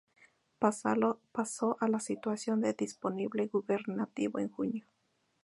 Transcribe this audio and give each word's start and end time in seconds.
Pasó 0.57 1.77
a 1.79 1.87
la 1.87 1.99
situación 1.99 2.59
de 2.61 2.73
disponible 2.73 3.45
gubernativo 3.45 4.39
en 4.39 4.49
junio. 4.49 4.87